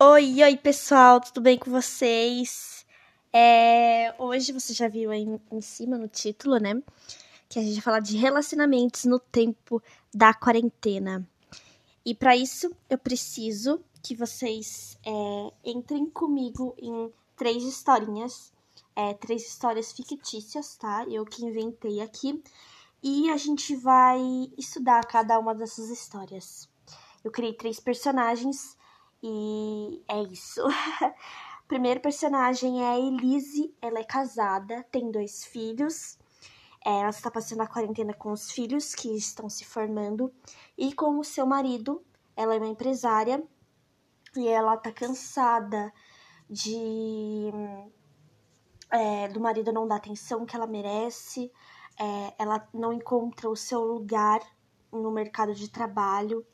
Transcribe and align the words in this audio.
Oi, 0.00 0.44
oi 0.44 0.56
pessoal, 0.56 1.20
tudo 1.20 1.40
bem 1.40 1.58
com 1.58 1.72
vocês? 1.72 2.86
É, 3.32 4.14
hoje 4.16 4.52
você 4.52 4.72
já 4.72 4.86
viu 4.86 5.10
aí 5.10 5.26
em 5.50 5.60
cima 5.60 5.98
no 5.98 6.06
título, 6.06 6.58
né? 6.58 6.80
Que 7.48 7.58
a 7.58 7.62
gente 7.62 7.74
vai 7.74 7.82
falar 7.82 7.98
de 7.98 8.16
relacionamentos 8.16 9.06
no 9.06 9.18
tempo 9.18 9.82
da 10.14 10.32
quarentena. 10.32 11.28
E 12.06 12.14
para 12.14 12.36
isso 12.36 12.70
eu 12.88 12.96
preciso 12.96 13.80
que 14.00 14.14
vocês 14.14 14.96
é, 15.04 15.52
entrem 15.64 16.06
comigo 16.06 16.76
em 16.78 17.12
três 17.36 17.64
historinhas, 17.64 18.52
é, 18.94 19.14
três 19.14 19.48
histórias 19.48 19.90
fictícias, 19.90 20.76
tá? 20.76 21.06
Eu 21.08 21.24
que 21.24 21.44
inventei 21.44 22.00
aqui. 22.00 22.40
E 23.02 23.28
a 23.30 23.36
gente 23.36 23.74
vai 23.74 24.20
estudar 24.56 25.04
cada 25.06 25.36
uma 25.40 25.56
dessas 25.56 25.90
histórias. 25.90 26.68
Eu 27.24 27.32
criei 27.32 27.52
três 27.52 27.80
personagens 27.80 28.77
e 29.22 30.02
é 30.08 30.22
isso. 30.22 30.62
Primeiro 31.66 32.00
personagem 32.00 32.82
é 32.82 32.88
a 32.88 32.98
Elise, 32.98 33.74
ela 33.82 33.98
é 33.98 34.04
casada, 34.04 34.84
tem 34.90 35.10
dois 35.10 35.44
filhos. 35.44 36.18
É, 36.84 37.00
ela 37.00 37.10
está 37.10 37.30
passando 37.30 37.60
a 37.60 37.66
quarentena 37.66 38.14
com 38.14 38.32
os 38.32 38.50
filhos 38.50 38.94
que 38.94 39.14
estão 39.14 39.50
se 39.50 39.64
formando 39.64 40.32
e 40.76 40.94
com 40.94 41.18
o 41.18 41.24
seu 41.24 41.46
marido. 41.46 42.02
Ela 42.36 42.54
é 42.54 42.58
uma 42.58 42.68
empresária 42.68 43.42
e 44.36 44.48
ela 44.48 44.76
tá 44.76 44.92
cansada 44.92 45.92
de 46.48 47.50
é, 48.90 49.28
do 49.28 49.40
marido 49.40 49.72
não 49.72 49.86
dar 49.86 49.96
atenção 49.96 50.46
que 50.46 50.56
ela 50.56 50.66
merece. 50.66 51.52
É, 51.98 52.34
ela 52.38 52.66
não 52.72 52.92
encontra 52.92 53.50
o 53.50 53.56
seu 53.56 53.80
lugar 53.80 54.40
no 54.90 55.10
mercado 55.10 55.54
de 55.54 55.68
trabalho. 55.68 56.46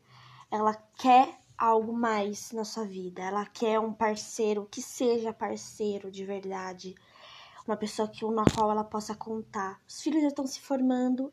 Ela 0.51 0.74
quer 0.96 1.38
algo 1.57 1.93
mais 1.93 2.53
na 2.53 2.65
sua 2.65 2.85
vida. 2.85 3.23
Ela 3.23 3.47
quer 3.47 3.79
um 3.81 3.93
parceiro 3.93 4.67
que 4.71 4.83
seja 4.83 5.33
parceiro 5.33 6.11
de 6.11 6.25
verdade, 6.25 6.95
uma 7.66 7.77
pessoa 7.77 8.09
que 8.09 8.24
na 8.27 8.45
qual 8.45 8.71
ela 8.71 8.85
possa 8.85 9.15
contar. 9.15 9.80
Os 9.88 10.01
filhos 10.01 10.23
já 10.23 10.29
estão 10.29 10.46
se 10.46 10.61
formando 10.61 11.33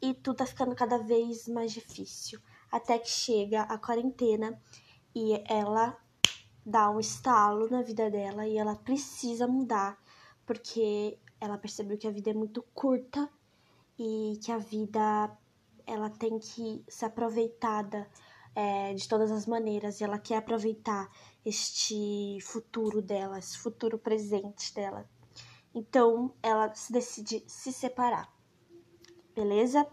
e 0.00 0.12
tudo 0.12 0.36
tá 0.36 0.46
ficando 0.46 0.74
cada 0.74 0.98
vez 0.98 1.46
mais 1.48 1.72
difícil, 1.72 2.40
até 2.70 2.98
que 2.98 3.08
chega 3.08 3.62
a 3.62 3.78
quarentena 3.78 4.60
e 5.14 5.42
ela 5.48 5.96
dá 6.64 6.90
um 6.90 7.00
estalo 7.00 7.68
na 7.70 7.82
vida 7.82 8.10
dela 8.10 8.46
e 8.46 8.56
ela 8.56 8.74
precisa 8.74 9.46
mudar, 9.46 9.98
porque 10.44 11.18
ela 11.40 11.58
percebeu 11.58 11.98
que 11.98 12.06
a 12.06 12.10
vida 12.10 12.30
é 12.30 12.34
muito 12.34 12.62
curta 12.74 13.28
e 13.98 14.38
que 14.42 14.50
a 14.50 14.58
vida 14.58 15.36
ela 15.86 16.10
tem 16.10 16.38
que 16.38 16.84
ser 16.88 17.06
aproveitada 17.06 18.08
é, 18.54 18.94
de 18.94 19.08
todas 19.08 19.30
as 19.30 19.46
maneiras 19.46 20.00
e 20.00 20.04
ela 20.04 20.18
quer 20.18 20.36
aproveitar 20.36 21.10
este 21.44 22.38
futuro 22.42 23.00
dela, 23.02 23.38
esse 23.38 23.58
futuro 23.58 23.98
presente 23.98 24.74
dela. 24.74 25.08
Então 25.74 26.34
ela 26.42 26.74
se 26.74 26.92
decide 26.92 27.42
se 27.46 27.72
separar, 27.72 28.30
beleza? 29.34 29.86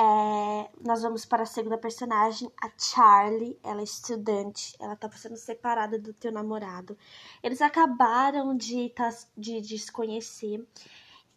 É, 0.00 0.70
nós 0.86 1.02
vamos 1.02 1.24
para 1.26 1.42
a 1.42 1.46
segunda 1.46 1.76
personagem, 1.76 2.52
a 2.62 2.70
Charlie. 2.78 3.58
Ela 3.64 3.80
é 3.80 3.84
estudante, 3.84 4.76
ela 4.78 4.94
tá 4.94 5.10
sendo 5.10 5.36
separada 5.36 5.98
do 5.98 6.12
teu 6.12 6.30
namorado. 6.30 6.96
Eles 7.42 7.60
acabaram 7.60 8.56
de, 8.56 8.90
tá, 8.90 9.10
de, 9.36 9.60
de 9.60 9.76
se 9.76 9.90
conhecer 9.90 10.64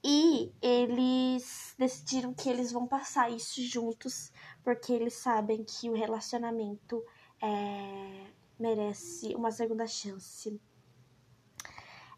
e 0.04 0.52
eles 0.62 1.76
decidiram 1.78 2.34
que 2.34 2.50
eles 2.50 2.72
vão 2.72 2.88
passar 2.88 3.32
isso 3.32 3.62
juntos 3.62 4.32
porque 4.64 4.92
eles 4.92 5.14
sabem 5.14 5.64
que 5.64 5.90
o 5.90 5.94
relacionamento 5.94 7.04
é, 7.42 8.26
merece 8.60 9.36
uma 9.36 9.52
segunda 9.52 9.86
chance. 9.88 10.60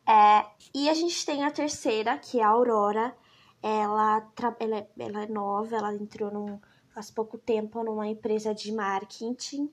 É, 0.06 0.46
e 0.74 0.90
a 0.90 0.94
gente 0.94 1.26
tem 1.26 1.44
a 1.44 1.52
terceira, 1.52 2.18
que 2.18 2.40
é 2.40 2.44
a 2.44 2.50
Aurora. 2.50 3.16
Ela, 3.62 4.30
ela, 4.60 4.78
é, 4.78 4.90
ela 5.00 5.24
é 5.24 5.28
nova, 5.28 5.78
ela 5.78 5.94
entrou 5.94 6.32
num, 6.32 6.60
faz 6.94 7.10
pouco 7.10 7.38
tempo 7.38 7.82
numa 7.84 8.08
empresa 8.08 8.54
de 8.54 8.72
marketing 8.74 9.72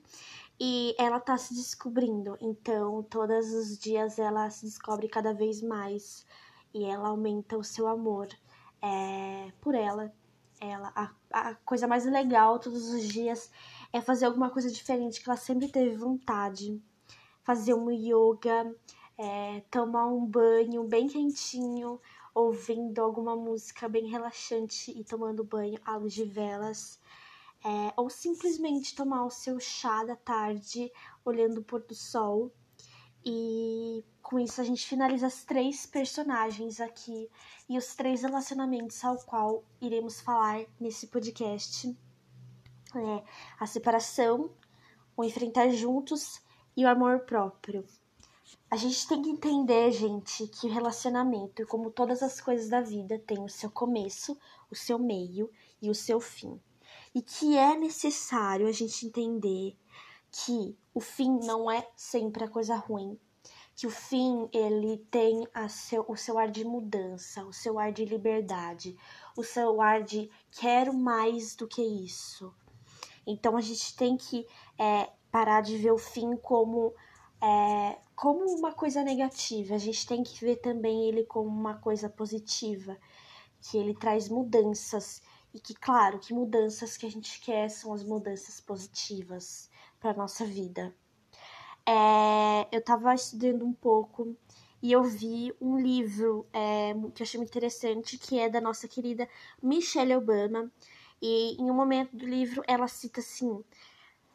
e 0.59 0.95
ela 0.97 1.19
tá 1.19 1.37
se 1.37 1.53
descobrindo. 1.53 2.37
Então, 2.39 3.03
todos 3.03 3.53
os 3.53 3.77
dias 3.77 4.17
ela 4.17 4.49
se 4.49 4.65
descobre 4.65 5.09
cada 5.09 5.33
vez 5.33 5.61
mais 5.61 6.25
e 6.73 6.85
ela 6.85 7.09
aumenta 7.09 7.57
o 7.57 7.63
seu 7.63 7.87
amor 7.87 8.27
é, 8.81 9.51
por 9.61 9.75
ela 9.75 10.13
ela. 10.61 10.93
A, 10.95 11.11
a 11.31 11.55
coisa 11.55 11.87
mais 11.87 12.05
legal 12.05 12.59
todos 12.59 12.87
os 12.89 13.07
dias 13.07 13.51
é 13.91 13.99
fazer 13.99 14.25
alguma 14.25 14.51
coisa 14.51 14.69
diferente 14.69 15.19
que 15.19 15.27
ela 15.27 15.37
sempre 15.37 15.67
teve 15.67 15.97
vontade. 15.97 16.79
Fazer 17.43 17.73
um 17.73 17.89
yoga, 17.89 18.73
é, 19.17 19.61
tomar 19.71 20.05
um 20.05 20.23
banho 20.23 20.83
bem 20.83 21.07
quentinho, 21.07 21.99
ouvindo 22.33 23.01
alguma 23.01 23.35
música 23.35 23.89
bem 23.89 24.07
relaxante 24.07 24.91
e 24.91 25.03
tomando 25.03 25.43
banho 25.43 25.79
à 25.83 25.97
luz 25.97 26.13
de 26.13 26.23
velas. 26.23 27.01
É, 27.63 27.93
ou 27.97 28.09
simplesmente 28.09 28.95
tomar 28.95 29.25
o 29.25 29.29
seu 29.29 29.59
chá 29.59 30.03
da 30.03 30.15
tarde 30.15 30.91
olhando 31.25 31.59
o 31.59 31.63
pôr 31.63 31.81
do 31.81 31.93
sol 31.93 32.51
e 33.25 34.03
com 34.21 34.39
isso 34.39 34.61
a 34.61 34.63
gente 34.63 34.87
finaliza 34.87 35.27
as 35.27 35.43
três 35.43 35.85
personagens 35.85 36.79
aqui 36.79 37.29
e 37.69 37.77
os 37.77 37.95
três 37.95 38.21
relacionamentos 38.21 39.03
ao 39.03 39.17
qual 39.17 39.63
iremos 39.79 40.21
falar 40.21 40.65
nesse 40.79 41.07
podcast. 41.07 41.95
É 42.95 43.23
a 43.59 43.67
separação, 43.67 44.51
o 45.15 45.23
enfrentar 45.23 45.69
juntos 45.69 46.41
e 46.75 46.83
o 46.83 46.89
amor 46.89 47.21
próprio. 47.21 47.85
A 48.69 48.75
gente 48.75 49.07
tem 49.07 49.21
que 49.21 49.29
entender, 49.29 49.91
gente, 49.91 50.47
que 50.47 50.67
o 50.67 50.71
relacionamento, 50.71 51.65
como 51.67 51.91
todas 51.91 52.23
as 52.23 52.39
coisas 52.39 52.69
da 52.69 52.81
vida, 52.81 53.19
tem 53.19 53.39
o 53.43 53.49
seu 53.49 53.69
começo, 53.69 54.37
o 54.69 54.75
seu 54.75 54.97
meio 54.97 55.49
e 55.81 55.89
o 55.89 55.95
seu 55.95 56.19
fim. 56.19 56.59
E 57.13 57.21
que 57.21 57.57
é 57.57 57.77
necessário 57.77 58.67
a 58.67 58.71
gente 58.71 59.05
entender 59.05 59.75
que 60.31 60.77
o 60.93 61.01
fim 61.01 61.39
não 61.43 61.69
é 61.69 61.87
sempre 61.95 62.43
a 62.43 62.47
coisa 62.47 62.75
ruim, 62.75 63.19
que 63.75 63.85
o 63.85 63.89
fim 63.89 64.47
ele 64.53 64.97
tem 65.09 65.47
seu, 65.69 66.05
o 66.07 66.15
seu 66.15 66.37
ar 66.37 66.49
de 66.49 66.63
mudança, 66.63 67.43
o 67.45 67.53
seu 67.53 67.79
ar 67.79 67.91
de 67.91 68.05
liberdade, 68.05 68.95
o 69.35 69.43
seu 69.43 69.81
ar 69.81 70.03
de 70.03 70.29
quero 70.51 70.93
mais 70.93 71.55
do 71.55 71.67
que 71.67 71.81
isso. 71.81 72.53
Então 73.25 73.57
a 73.57 73.61
gente 73.61 73.95
tem 73.95 74.15
que 74.15 74.47
é, 74.77 75.09
parar 75.31 75.61
de 75.61 75.77
ver 75.77 75.91
o 75.91 75.97
fim 75.97 76.35
como 76.37 76.93
é, 77.41 77.97
como 78.15 78.45
uma 78.55 78.71
coisa 78.71 79.03
negativa. 79.03 79.75
A 79.75 79.79
gente 79.79 80.05
tem 80.05 80.23
que 80.23 80.39
ver 80.45 80.57
também 80.57 81.07
ele 81.07 81.23
como 81.23 81.49
uma 81.49 81.75
coisa 81.75 82.07
positiva, 82.07 82.97
que 83.59 83.77
ele 83.77 83.95
traz 83.95 84.29
mudanças 84.29 85.21
e 85.53 85.59
que 85.59 85.73
claro 85.73 86.19
que 86.19 86.33
mudanças 86.33 86.95
que 86.95 87.05
a 87.05 87.11
gente 87.11 87.41
quer 87.41 87.69
são 87.69 87.93
as 87.93 88.03
mudanças 88.03 88.61
positivas 88.61 89.70
para 90.01 90.17
nossa 90.17 90.43
vida. 90.43 90.93
É, 91.85 92.67
eu 92.71 92.79
estava 92.79 93.13
estudando 93.13 93.63
um 93.63 93.71
pouco 93.71 94.35
e 94.81 94.91
eu 94.91 95.03
vi 95.03 95.53
um 95.61 95.79
livro 95.79 96.45
é, 96.51 96.93
que 97.13 97.21
eu 97.21 97.23
achei 97.23 97.37
muito 97.37 97.51
interessante, 97.51 98.17
que 98.17 98.39
é 98.39 98.49
da 98.49 98.59
nossa 98.59 98.87
querida 98.87 99.29
Michelle 99.61 100.15
Obama. 100.15 100.69
E 101.21 101.55
em 101.61 101.69
um 101.69 101.73
momento 101.73 102.15
do 102.17 102.25
livro 102.25 102.63
ela 102.67 102.87
cita 102.87 103.19
assim: 103.19 103.63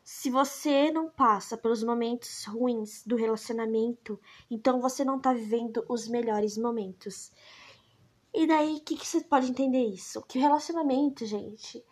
se 0.04 0.30
você 0.30 0.92
não 0.92 1.10
passa 1.10 1.56
pelos 1.56 1.82
momentos 1.82 2.44
ruins 2.44 3.02
do 3.04 3.16
relacionamento, 3.16 4.20
então 4.48 4.80
você 4.80 5.04
não 5.04 5.18
tá 5.18 5.32
vivendo 5.32 5.84
os 5.88 6.06
melhores 6.06 6.56
momentos. 6.56 7.32
E 8.32 8.46
daí, 8.46 8.76
o 8.76 8.80
que, 8.80 8.96
que 8.96 9.06
você 9.06 9.22
pode 9.22 9.50
entender 9.50 9.84
isso? 9.86 10.22
Que 10.28 10.38
o 10.38 10.42
relacionamento, 10.42 11.24
gente, 11.24 11.82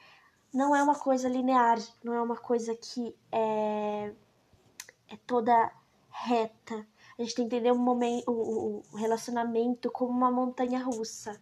não 0.55 0.75
é 0.75 0.81
uma 0.83 0.95
coisa 0.95 1.29
linear, 1.29 1.79
não 2.03 2.15
é 2.15 2.23
uma 2.23 2.37
coisa 2.37 2.77
que 2.77 3.15
é, 3.33 4.13
é 5.09 5.17
toda 5.27 5.73
reta. 6.09 6.87
A 7.19 7.23
gente 7.23 7.35
tem 7.35 7.49
que 7.49 7.56
entender 7.56 7.73
o, 7.73 7.79
momento, 7.79 8.31
o, 8.31 8.83
o 8.93 8.97
relacionamento 8.97 9.91
como 9.91 10.12
uma 10.12 10.31
montanha 10.31 10.83
russa. 10.83 11.39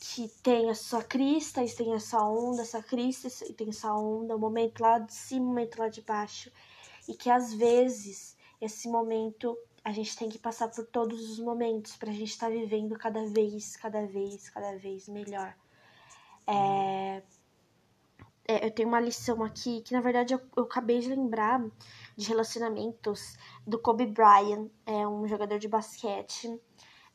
Que 0.00 0.28
tem 0.42 0.70
a 0.70 0.74
sua 0.74 1.02
crista, 1.02 1.62
tem 1.76 1.92
essa 1.92 2.22
onda, 2.24 2.62
essa 2.62 2.82
crista 2.82 3.28
e 3.46 3.52
tem 3.52 3.68
essa 3.68 3.92
onda, 3.92 4.34
o 4.34 4.38
um 4.38 4.40
momento 4.40 4.80
lá 4.80 4.98
de 4.98 5.12
cima, 5.12 5.42
o 5.42 5.44
um 5.46 5.48
momento 5.48 5.78
lá 5.78 5.88
de 5.88 6.00
baixo. 6.00 6.50
E 7.08 7.14
que 7.14 7.28
às 7.28 7.52
vezes 7.52 8.36
esse 8.60 8.88
momento 8.88 9.58
a 9.84 9.92
gente 9.92 10.16
tem 10.16 10.28
que 10.28 10.38
passar 10.38 10.68
por 10.68 10.86
todos 10.86 11.30
os 11.30 11.40
momentos 11.40 11.96
para 11.96 12.10
a 12.10 12.14
gente 12.14 12.30
estar 12.30 12.46
tá 12.46 12.52
vivendo 12.52 12.96
cada 12.96 13.26
vez, 13.26 13.76
cada 13.76 14.06
vez, 14.06 14.48
cada 14.48 14.76
vez 14.76 15.08
melhor. 15.08 15.54
É, 16.46 17.22
é, 18.50 18.66
eu 18.66 18.70
tenho 18.72 18.88
uma 18.88 18.98
lição 18.98 19.44
aqui 19.44 19.80
que 19.82 19.92
na 19.92 20.00
verdade 20.00 20.34
eu, 20.34 20.40
eu 20.56 20.64
acabei 20.64 20.98
de 20.98 21.08
lembrar 21.08 21.64
de 22.16 22.26
relacionamentos 22.26 23.36
do 23.64 23.78
Kobe 23.78 24.06
Bryant, 24.06 24.68
é 24.84 25.06
um 25.06 25.24
jogador 25.28 25.56
de 25.60 25.68
basquete 25.68 26.60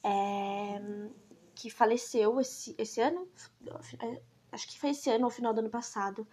é, 0.02 0.80
que 1.54 1.70
faleceu 1.70 2.40
esse, 2.40 2.74
esse 2.78 3.02
ano, 3.02 3.28
acho 4.50 4.68
que 4.68 4.80
foi 4.80 4.92
esse 4.92 5.10
ano 5.10 5.26
ou 5.26 5.30
final 5.30 5.54
do 5.54 5.60
ano 5.60 5.70
passado. 5.70 6.26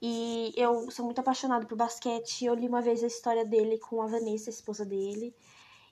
E 0.00 0.52
eu 0.56 0.90
sou 0.90 1.04
muito 1.04 1.20
apaixonada 1.20 1.64
por 1.64 1.76
basquete. 1.76 2.44
Eu 2.44 2.54
li 2.54 2.66
uma 2.66 2.82
vez 2.82 3.04
a 3.04 3.06
história 3.06 3.44
dele 3.44 3.78
com 3.78 4.02
a 4.02 4.08
Vanessa, 4.08 4.50
a 4.50 4.52
esposa 4.52 4.84
dele. 4.84 5.32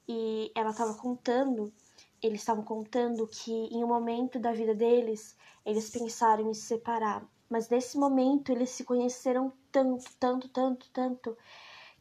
E 0.09 0.51
ela 0.57 0.71
estava 0.71 0.95
contando, 0.95 1.73
eles 2.21 2.41
estavam 2.41 2.65
contando 2.65 3.25
que 3.29 3.53
em 3.53 3.85
um 3.85 3.87
momento 3.87 4.41
da 4.41 4.53
vida 4.53 4.75
deles, 4.75 5.37
eles 5.65 5.89
pensaram 5.91 6.51
em 6.51 6.55
se 6.55 6.63
separar. 6.63 7.25
Mas 7.51 7.69
nesse 7.69 7.99
momento 7.99 8.53
eles 8.53 8.71
se 8.71 8.85
conheceram 8.85 9.53
tanto, 9.73 10.05
tanto, 10.21 10.49
tanto, 10.49 10.89
tanto, 10.91 11.37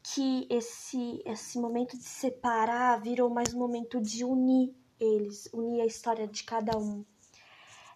que 0.02 0.46
esse, 0.48 1.20
esse 1.26 1.58
momento 1.58 1.96
de 1.96 2.04
separar 2.04 3.00
virou 3.02 3.28
mais 3.28 3.52
um 3.52 3.58
momento 3.58 4.00
de 4.00 4.24
unir 4.24 4.72
eles, 5.00 5.48
unir 5.52 5.80
a 5.80 5.86
história 5.86 6.28
de 6.28 6.44
cada 6.44 6.78
um. 6.78 7.04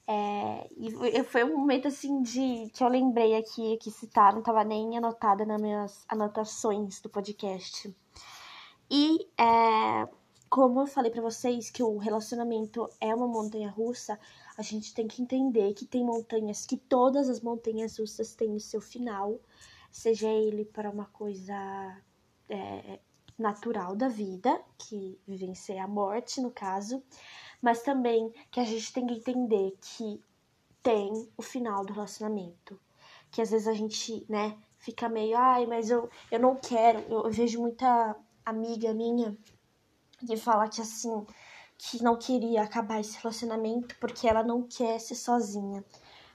É, 0.07 0.69
e 0.77 1.25
foi 1.25 1.45
um 1.45 1.57
momento 1.57 1.89
assim 1.89 2.23
de 2.23 2.71
que 2.75 2.85
eu 2.85 2.89
lembrei 2.89 3.37
aqui 3.37 3.79
que 3.79 3.91
citar, 3.91 4.33
não 4.33 4.41
estava 4.41 4.63
nem 4.63 4.99
anotada 4.99 5.47
nas 5.47 5.61
minhas 5.61 6.05
anotações 6.09 7.01
do 7.01 7.09
podcast. 7.09 7.95
E 8.91 9.27
é, 9.39 10.09
como 10.51 10.81
eu 10.81 10.87
falei 10.87 11.11
para 11.11 11.23
vocês 11.23 11.71
que 11.71 11.83
o 11.83 11.97
relacionamento 11.97 12.89
é 13.01 13.15
uma 13.15 13.27
montanha 13.27 13.71
russa, 13.71 14.19
a 14.57 14.63
gente 14.63 14.95
tem 14.95 15.09
que 15.09 15.23
entender 15.23 15.75
que 15.75 15.85
tem 15.85 16.05
montanhas, 16.05 16.67
que 16.67 16.77
todas 16.77 17.29
as 17.29 17.41
montanhas 17.41 17.99
russas 17.99 18.35
têm 18.35 18.55
o 18.55 18.61
seu 18.61 18.81
final, 18.81 19.41
seja 19.91 20.29
ele 20.29 20.65
para 20.65 20.91
uma 20.91 21.07
coisa 21.07 22.01
é, 22.49 22.99
natural 23.39 23.97
da 23.97 24.09
vida, 24.09 24.61
que 24.79 25.19
vivencia 25.27 25.83
a 25.83 25.89
morte 25.89 26.41
no 26.41 26.51
caso, 26.51 27.03
mas 27.61 27.83
também 27.83 28.33
que 28.51 28.61
a 28.61 28.65
gente 28.65 28.93
tem 28.93 29.07
que 29.07 29.15
entender 29.15 29.77
que 29.81 30.23
tem 30.83 31.29
o 31.37 31.43
final 31.43 31.85
do 31.85 31.93
relacionamento. 31.93 32.79
Que 33.31 33.41
às 33.43 33.51
vezes 33.51 33.67
a 33.67 33.73
gente, 33.73 34.25
né, 34.29 34.57
fica 34.79 35.09
meio, 35.09 35.37
ai, 35.37 35.67
mas 35.67 35.91
eu, 35.91 36.09
eu 36.31 36.39
não 36.39 36.55
quero. 36.55 37.01
Eu, 37.11 37.25
eu 37.25 37.31
vejo 37.31 37.61
muita 37.61 38.15
amiga 38.45 38.93
minha 38.93 39.37
que 40.27 40.37
fala 40.37 40.69
que 40.69 40.81
assim, 40.81 41.27
que 41.79 42.03
não 42.03 42.17
queria 42.19 42.63
acabar 42.63 43.01
esse 43.01 43.19
relacionamento 43.19 43.97
porque 43.99 44.29
ela 44.29 44.43
não 44.43 44.63
quer 44.63 44.99
ser 44.99 45.15
sozinha. 45.15 45.85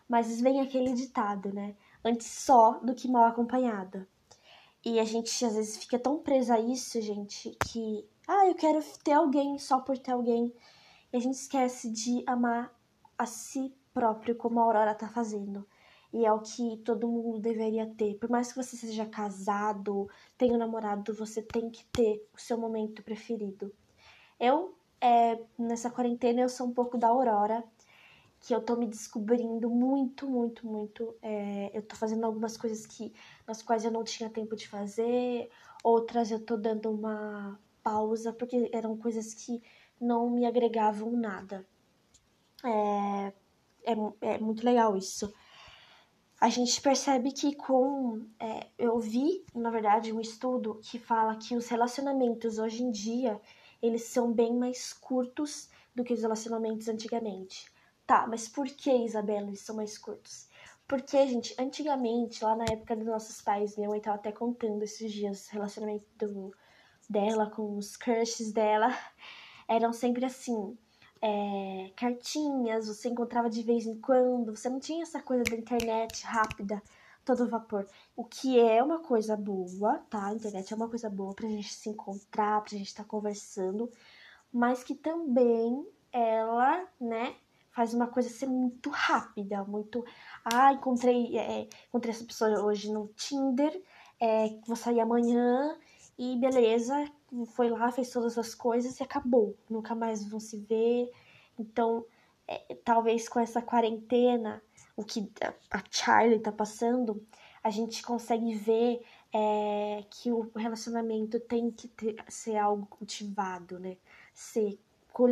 Mas 0.07 0.41
vem 0.41 0.61
aquele 0.61 0.93
ditado, 0.93 1.53
né? 1.53 1.75
Antes 2.03 2.27
só 2.27 2.79
do 2.79 2.95
que 2.95 3.07
mal 3.07 3.25
acompanhada. 3.25 4.07
E 4.83 4.99
a 4.99 5.03
gente 5.03 5.45
às 5.45 5.55
vezes 5.55 5.77
fica 5.77 5.99
tão 5.99 6.19
presa 6.19 6.55
a 6.55 6.59
isso, 6.59 7.01
gente, 7.01 7.55
que 7.65 8.07
ah, 8.27 8.47
eu 8.47 8.55
quero 8.55 8.79
ter 9.03 9.11
alguém 9.13 9.57
só 9.57 9.79
por 9.79 9.97
ter 9.97 10.11
alguém. 10.11 10.53
E 11.11 11.17
a 11.17 11.19
gente 11.19 11.35
esquece 11.35 11.91
de 11.91 12.23
amar 12.25 12.73
a 13.17 13.25
si 13.25 13.73
próprio, 13.93 14.35
como 14.35 14.59
a 14.59 14.63
Aurora 14.63 14.95
tá 14.95 15.09
fazendo. 15.09 15.67
E 16.13 16.25
é 16.25 16.31
o 16.31 16.39
que 16.39 16.77
todo 16.77 17.07
mundo 17.07 17.39
deveria 17.39 17.85
ter. 17.85 18.15
Por 18.15 18.29
mais 18.29 18.51
que 18.51 18.63
você 18.63 18.77
seja 18.77 19.05
casado, 19.05 20.09
tenha 20.37 20.53
um 20.53 20.57
namorado, 20.57 21.13
você 21.13 21.41
tem 21.41 21.69
que 21.69 21.85
ter 21.85 22.27
o 22.33 22.39
seu 22.39 22.57
momento 22.57 23.03
preferido. 23.03 23.71
Eu, 24.39 24.75
é, 25.01 25.39
nessa 25.57 25.89
quarentena, 25.89 26.41
eu 26.41 26.49
sou 26.49 26.67
um 26.67 26.73
pouco 26.73 26.97
da 26.97 27.07
Aurora, 27.07 27.63
que 28.41 28.53
eu 28.53 28.61
tô 28.61 28.75
me 28.75 28.87
descobrindo 28.87 29.69
muito, 29.69 30.27
muito, 30.29 30.65
muito. 30.67 31.15
É, 31.21 31.71
eu 31.73 31.81
tô 31.81 31.95
fazendo 31.95 32.25
algumas 32.25 32.57
coisas 32.57 32.85
que 32.85 33.13
nas 33.47 33.61
quais 33.61 33.85
eu 33.85 33.91
não 33.91 34.03
tinha 34.03 34.29
tempo 34.29 34.55
de 34.55 34.67
fazer, 34.67 35.49
outras 35.83 36.31
eu 36.31 36.39
tô 36.39 36.55
dando 36.57 36.91
uma 36.91 37.59
pausa, 37.83 38.33
porque 38.33 38.69
eram 38.73 38.97
coisas 38.97 39.33
que 39.33 39.61
não 39.99 40.29
me 40.29 40.45
agregavam 40.45 41.11
nada. 41.11 41.65
É, 42.63 43.33
é, 43.83 43.95
é 44.21 44.37
muito 44.39 44.63
legal 44.65 44.95
isso. 44.95 45.33
A 46.39 46.49
gente 46.49 46.81
percebe 46.81 47.33
que 47.33 47.53
com. 47.53 48.25
É, 48.39 48.67
eu 48.77 48.97
vi, 48.97 49.43
na 49.53 49.69
verdade, 49.69 50.13
um 50.13 50.21
estudo 50.21 50.79
que 50.81 50.97
fala 50.97 51.35
que 51.35 51.55
os 51.55 51.67
relacionamentos 51.67 52.57
hoje 52.57 52.81
em 52.81 52.91
dia 52.91 53.39
eles 53.81 54.03
são 54.03 54.31
bem 54.31 54.55
mais 54.55 54.93
curtos 54.93 55.69
do 55.95 56.03
que 56.03 56.13
os 56.13 56.21
relacionamentos 56.21 56.87
antigamente. 56.87 57.71
Tá, 58.05 58.25
mas 58.27 58.47
por 58.47 58.65
que, 58.67 58.91
Isabela, 58.91 59.47
eles 59.47 59.61
são 59.61 59.75
mais 59.75 59.97
curtos? 59.97 60.47
Porque, 60.87 61.27
gente, 61.27 61.53
antigamente, 61.59 62.43
lá 62.43 62.55
na 62.55 62.65
época 62.65 62.95
dos 62.95 63.05
nossos 63.05 63.41
pais, 63.41 63.77
minha 63.77 63.89
mãe 63.89 64.01
tava 64.01 64.15
até 64.17 64.31
contando 64.31 64.81
esses 64.81 65.11
dias 65.11 65.47
o 65.47 65.51
relacionamento 65.53 66.05
do, 66.17 66.51
dela 67.09 67.49
com 67.49 67.77
os 67.77 67.95
crushes 67.95 68.51
dela 68.51 68.89
eram 69.67 69.93
sempre 69.93 70.25
assim, 70.25 70.75
é, 71.21 71.91
cartinhas, 71.95 72.87
você 72.87 73.09
encontrava 73.09 73.49
de 73.49 73.61
vez 73.61 73.85
em 73.85 73.99
quando, 74.01 74.55
você 74.55 74.67
não 74.67 74.79
tinha 74.79 75.03
essa 75.03 75.21
coisa 75.21 75.43
da 75.43 75.55
internet 75.55 76.25
rápida, 76.25 76.81
todo 77.35 77.47
vapor. 77.47 77.85
O 78.15 78.23
que 78.25 78.59
é 78.59 78.83
uma 78.83 78.99
coisa 78.99 79.37
boa, 79.37 79.99
tá? 80.09 80.27
A 80.27 80.33
internet 80.33 80.73
é 80.73 80.75
uma 80.75 80.89
coisa 80.89 81.09
boa 81.09 81.35
pra 81.35 81.47
gente 81.47 81.71
se 81.71 81.89
encontrar, 81.89 82.61
pra 82.61 82.75
gente 82.75 82.87
estar 82.87 83.03
tá 83.03 83.09
conversando, 83.09 83.87
mas 84.51 84.83
que 84.83 84.95
também 84.95 85.85
ela, 86.11 86.87
né, 86.99 87.35
faz 87.71 87.93
uma 87.93 88.07
coisa 88.07 88.29
ser 88.29 88.47
muito 88.47 88.89
rápida, 88.89 89.63
muito. 89.63 90.03
Ah, 90.43 90.73
encontrei, 90.73 91.37
é, 91.37 91.67
encontrei 91.87 92.15
essa 92.15 92.25
pessoa 92.25 92.63
hoje 92.63 92.91
no 92.91 93.07
Tinder, 93.09 93.79
é, 94.19 94.49
vou 94.65 94.75
sair 94.75 94.99
amanhã 94.99 95.77
e 96.17 96.35
beleza, 96.37 96.95
foi 97.53 97.69
lá, 97.69 97.91
fez 97.91 98.09
todas 98.09 98.39
as 98.39 98.55
coisas 98.55 98.99
e 98.99 99.03
acabou. 99.03 99.55
Nunca 99.69 99.93
mais 99.93 100.27
vão 100.27 100.39
se 100.39 100.57
ver. 100.57 101.11
Então, 101.59 102.03
é, 102.47 102.75
talvez 102.83 103.29
com 103.29 103.39
essa 103.39 103.61
quarentena, 103.61 104.63
o 104.99 105.03
que 105.05 105.31
a 105.71 105.81
Charlie 105.89 106.39
tá 106.39 106.51
passando, 106.51 107.25
a 107.63 107.69
gente 107.69 108.03
consegue 108.03 108.53
ver 108.53 109.01
é, 109.33 110.03
que 110.09 110.29
o 110.29 110.51
relacionamento 110.53 111.39
tem 111.39 111.71
que 111.71 111.87
ter, 111.87 112.17
ser 112.27 112.57
algo 112.57 112.85
cultivado, 112.85 113.79
né? 113.79 113.95
Ser, 114.33 114.77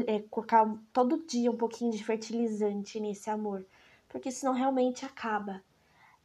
é, 0.08 0.20
colocar 0.30 0.66
todo 0.94 1.26
dia 1.28 1.52
um 1.52 1.58
pouquinho 1.58 1.92
de 1.92 2.02
fertilizante 2.02 2.98
nesse 3.02 3.30
amor. 3.30 3.66
Porque 4.08 4.32
senão 4.32 4.54
realmente 4.54 5.04
acaba. 5.06 5.62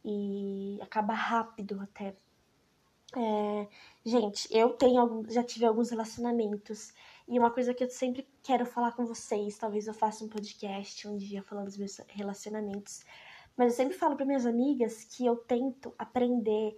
E 0.05 0.79
acaba 0.81 1.13
rápido 1.13 1.81
até. 1.81 2.15
É, 3.15 3.67
gente, 4.05 4.47
eu 4.51 4.69
tenho 4.69 5.25
já 5.29 5.43
tive 5.43 5.65
alguns 5.65 5.89
relacionamentos 5.91 6.93
e 7.27 7.37
uma 7.37 7.51
coisa 7.51 7.73
que 7.73 7.83
eu 7.83 7.89
sempre 7.89 8.27
quero 8.41 8.65
falar 8.65 8.93
com 8.93 9.05
vocês, 9.05 9.57
talvez 9.57 9.87
eu 9.87 9.93
faça 9.93 10.25
um 10.25 10.27
podcast 10.27 11.07
um 11.07 11.15
dia 11.15 11.43
falando 11.43 11.65
dos 11.65 11.77
meus 11.77 11.97
relacionamentos, 12.09 13.05
mas 13.57 13.73
eu 13.73 13.77
sempre 13.77 13.97
falo 13.97 14.15
para 14.15 14.25
minhas 14.25 14.45
amigas 14.45 15.03
que 15.03 15.25
eu 15.25 15.37
tento 15.37 15.93
aprender 15.97 16.75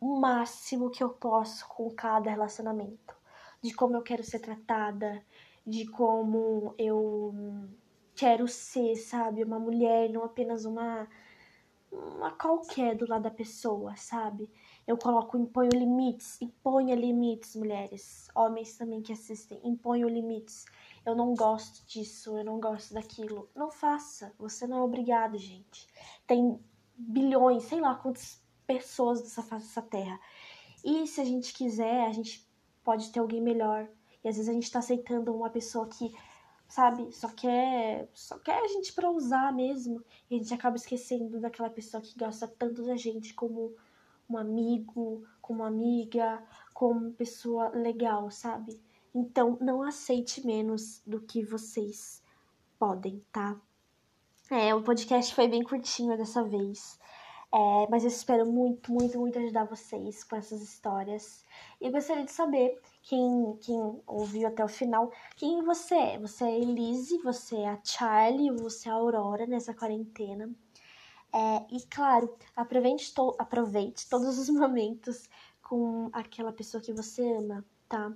o 0.00 0.18
máximo 0.18 0.90
que 0.90 1.02
eu 1.02 1.10
posso 1.10 1.66
com 1.68 1.88
cada 1.90 2.30
relacionamento, 2.30 3.14
de 3.62 3.72
como 3.72 3.96
eu 3.96 4.02
quero 4.02 4.24
ser 4.24 4.40
tratada, 4.40 5.24
de 5.66 5.86
como 5.86 6.74
eu 6.76 7.32
quero 8.14 8.48
ser, 8.48 8.96
sabe, 8.96 9.44
uma 9.44 9.60
mulher, 9.60 10.10
não 10.10 10.24
apenas 10.24 10.64
uma 10.64 11.08
uma 11.92 12.30
qualquer 12.30 12.96
do 12.96 13.06
lado 13.06 13.22
da 13.22 13.30
pessoa, 13.30 13.94
sabe? 13.96 14.50
Eu 14.86 14.96
coloco 14.96 15.36
imponho 15.36 15.70
limites, 15.74 16.40
imponha 16.40 16.94
limites, 16.94 17.54
mulheres, 17.54 18.28
homens 18.34 18.76
também 18.78 19.02
que 19.02 19.12
assistem, 19.12 19.60
imponham 19.62 20.08
limites. 20.08 20.64
Eu 21.04 21.16
não 21.16 21.34
gosto 21.34 21.84
disso, 21.86 22.38
eu 22.38 22.44
não 22.44 22.60
gosto 22.60 22.94
daquilo. 22.94 23.48
Não 23.54 23.70
faça, 23.70 24.32
você 24.38 24.66
não 24.66 24.78
é 24.78 24.82
obrigado, 24.82 25.36
gente. 25.36 25.86
Tem 26.26 26.58
bilhões, 26.96 27.64
sei 27.64 27.80
lá 27.80 27.94
quantas 27.94 28.40
pessoas 28.66 29.20
dessa 29.20 29.42
face 29.42 29.66
dessa 29.66 29.82
terra. 29.82 30.18
E 30.84 31.06
se 31.06 31.20
a 31.20 31.24
gente 31.24 31.52
quiser, 31.52 32.06
a 32.06 32.12
gente 32.12 32.48
pode 32.84 33.10
ter 33.10 33.20
alguém 33.20 33.40
melhor. 33.40 33.88
E 34.24 34.28
às 34.28 34.36
vezes 34.36 34.48
a 34.48 34.52
gente 34.52 34.70
tá 34.70 34.78
aceitando 34.78 35.34
uma 35.34 35.50
pessoa 35.50 35.88
que, 35.88 36.14
sabe, 36.68 37.10
só 37.12 37.28
quer, 37.28 38.08
só 38.14 38.38
quer 38.38 38.58
a 38.62 38.68
gente 38.68 38.92
pra 38.92 39.10
usar 39.10 39.52
mesmo. 39.52 40.02
E 40.30 40.36
a 40.36 40.38
gente 40.38 40.54
acaba 40.54 40.76
esquecendo 40.76 41.40
daquela 41.40 41.70
pessoa 41.70 42.00
que 42.00 42.16
gosta 42.16 42.46
tanto 42.46 42.84
da 42.84 42.96
gente 42.96 43.34
como 43.34 43.74
um 44.28 44.36
amigo, 44.36 45.24
como 45.40 45.64
amiga, 45.64 46.42
como 46.72 47.12
pessoa 47.12 47.68
legal, 47.68 48.30
sabe? 48.30 48.80
Então, 49.14 49.58
não 49.60 49.82
aceite 49.82 50.44
menos 50.46 51.02
do 51.06 51.20
que 51.20 51.44
vocês 51.44 52.22
podem, 52.78 53.22
tá? 53.30 53.60
É, 54.50 54.74
o 54.74 54.82
podcast 54.82 55.34
foi 55.34 55.48
bem 55.48 55.62
curtinho 55.62 56.16
dessa 56.16 56.42
vez. 56.42 56.98
É, 57.54 57.86
mas 57.90 58.02
eu 58.02 58.08
espero 58.08 58.46
muito, 58.50 58.90
muito, 58.90 59.18
muito 59.18 59.38
ajudar 59.38 59.64
vocês 59.64 60.24
com 60.24 60.36
essas 60.36 60.62
histórias. 60.62 61.44
E 61.78 61.86
eu 61.86 61.92
gostaria 61.92 62.24
de 62.24 62.32
saber, 62.32 62.80
quem, 63.02 63.58
quem 63.60 64.00
ouviu 64.06 64.48
até 64.48 64.64
o 64.64 64.68
final, 64.68 65.12
quem 65.36 65.62
você 65.62 65.94
é. 65.94 66.18
Você 66.18 66.44
é 66.44 66.48
a 66.48 66.58
Elise, 66.58 67.18
você 67.18 67.56
é 67.56 67.68
a 67.68 67.78
Charlie, 67.84 68.50
você 68.50 68.88
é 68.88 68.92
a 68.92 68.94
Aurora 68.94 69.46
nessa 69.46 69.74
quarentena. 69.74 70.50
É, 71.30 71.64
e 71.70 71.82
claro, 71.90 72.34
aproveite, 72.56 73.12
to 73.14 73.34
aproveite 73.38 74.08
todos 74.08 74.38
os 74.38 74.48
momentos 74.50 75.28
com 75.62 76.08
aquela 76.12 76.52
pessoa 76.52 76.82
que 76.82 76.92
você 76.92 77.22
ama, 77.36 77.64
tá? 77.88 78.12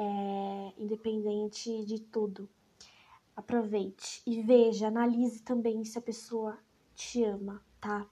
É, 0.00 0.72
independente 0.78 1.84
de 1.84 1.98
tudo. 2.00 2.48
Aproveite 3.34 4.22
e 4.24 4.40
veja, 4.42 4.86
analise 4.86 5.42
também 5.42 5.84
se 5.84 5.98
a 5.98 6.00
pessoa 6.00 6.56
te 6.94 7.24
ama, 7.24 7.60
tá? 7.80 8.08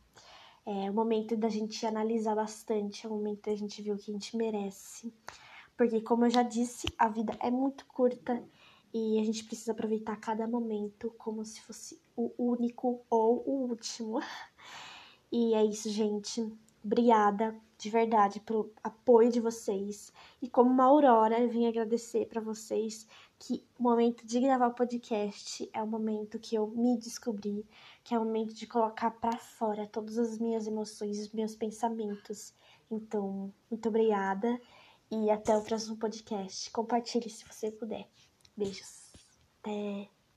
É 0.66 0.90
o 0.90 0.94
momento 0.94 1.36
da 1.36 1.48
gente 1.48 1.86
analisar 1.86 2.34
bastante, 2.34 3.06
é 3.06 3.08
o 3.08 3.12
momento 3.12 3.48
da 3.48 3.54
gente 3.54 3.80
ver 3.80 3.92
o 3.92 3.96
que 3.96 4.10
a 4.10 4.14
gente 4.14 4.36
merece. 4.36 5.14
Porque, 5.76 6.00
como 6.00 6.24
eu 6.24 6.30
já 6.30 6.42
disse, 6.42 6.88
a 6.98 7.08
vida 7.08 7.36
é 7.38 7.52
muito 7.52 7.86
curta 7.86 8.42
e 8.92 9.20
a 9.20 9.24
gente 9.24 9.44
precisa 9.44 9.70
aproveitar 9.70 10.16
cada 10.16 10.44
momento 10.48 11.14
como 11.16 11.44
se 11.44 11.60
fosse 11.60 12.00
o 12.16 12.32
único 12.36 13.00
ou 13.08 13.44
o 13.46 13.68
último. 13.68 14.18
E 15.30 15.54
é 15.54 15.64
isso, 15.64 15.90
gente. 15.90 16.40
Obrigada 16.84 17.60
de 17.78 17.90
verdade 17.90 18.40
pelo 18.40 18.72
apoio 18.82 19.30
de 19.30 19.40
vocês. 19.40 20.12
E 20.40 20.48
como 20.48 20.70
uma 20.70 20.84
aurora, 20.84 21.38
eu 21.40 21.48
vim 21.48 21.66
agradecer 21.66 22.26
para 22.26 22.40
vocês 22.40 23.06
que 23.38 23.64
o 23.78 23.82
momento 23.82 24.26
de 24.26 24.40
gravar 24.40 24.68
o 24.68 24.74
podcast 24.74 25.68
é 25.72 25.82
o 25.82 25.86
momento 25.86 26.38
que 26.38 26.54
eu 26.54 26.66
me 26.68 26.96
descobri, 26.98 27.66
que 28.02 28.14
é 28.14 28.18
o 28.18 28.24
momento 28.24 28.54
de 28.54 28.66
colocar 28.66 29.10
para 29.10 29.36
fora 29.36 29.86
todas 29.86 30.18
as 30.18 30.38
minhas 30.38 30.66
emoções, 30.66 31.18
os 31.20 31.32
meus 31.32 31.54
pensamentos. 31.54 32.54
Então, 32.90 33.52
muito 33.70 33.88
obrigada 33.88 34.60
e 35.10 35.30
até 35.30 35.56
o 35.56 35.62
próximo 35.62 35.96
podcast. 35.96 36.70
Compartilhe 36.70 37.28
se 37.28 37.44
você 37.44 37.70
puder. 37.70 38.08
Beijos. 38.56 39.12
Até. 39.60 40.15